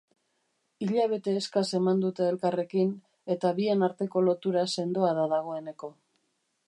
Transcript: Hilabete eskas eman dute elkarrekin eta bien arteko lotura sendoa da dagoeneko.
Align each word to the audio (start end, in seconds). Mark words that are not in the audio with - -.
Hilabete 0.85 1.35
eskas 1.41 1.69
eman 1.81 2.01
dute 2.05 2.25
elkarrekin 2.29 2.95
eta 3.35 3.53
bien 3.61 3.89
arteko 3.89 4.25
lotura 4.31 4.65
sendoa 4.79 5.13
da 5.21 5.27
dagoeneko. 5.35 5.93